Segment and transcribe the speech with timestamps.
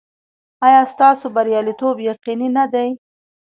[0.65, 2.89] ایا ستاسو بریالیتوب یقیني نه دی؟